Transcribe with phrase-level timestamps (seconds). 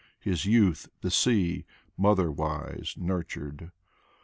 [0.19, 1.63] His youth the sea,
[1.95, 3.69] motherwise, nurtured.